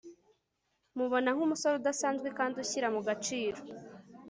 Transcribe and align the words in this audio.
mubona 0.97 1.27
nkumusore 1.35 1.75
udasanzwe 1.77 2.27
kandi 2.37 2.55
ushyira 2.63 2.87
mu 2.95 3.01
gaciro 3.07 3.59